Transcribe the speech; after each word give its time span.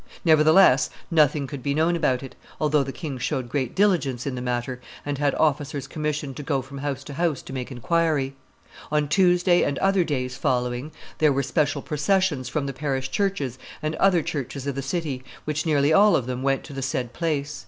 Nevertheless 0.25 0.89
nothing 1.11 1.45
could 1.45 1.61
be 1.61 1.75
known 1.75 1.95
about 1.95 2.23
it, 2.23 2.33
although 2.59 2.81
the 2.81 2.91
king 2.91 3.19
showed 3.19 3.49
great 3.49 3.75
diligence 3.75 4.25
in 4.25 4.33
the 4.33 4.41
matter, 4.41 4.81
and 5.05 5.19
had 5.19 5.35
officers 5.35 5.85
commissioned 5.85 6.35
to 6.37 6.41
go 6.41 6.63
from 6.63 6.79
house 6.79 7.03
to 7.03 7.13
house 7.13 7.43
to 7.43 7.53
make 7.53 7.71
inquiry.... 7.71 8.33
On 8.91 9.07
Tuesday 9.07 9.61
and 9.61 9.77
other 9.77 10.03
days 10.03 10.35
following 10.35 10.91
there 11.19 11.31
were 11.31 11.43
special 11.43 11.83
processions 11.83 12.49
from 12.49 12.65
the 12.65 12.73
parish 12.73 13.11
churches 13.11 13.59
and 13.83 13.93
other 13.97 14.23
churches 14.23 14.65
of 14.65 14.73
the 14.73 14.81
city, 14.81 15.23
which 15.45 15.67
nearly 15.67 15.93
all 15.93 16.15
of 16.15 16.25
them 16.25 16.41
went 16.41 16.63
to 16.63 16.73
the 16.73 16.81
said 16.81 17.13
place. 17.13 17.59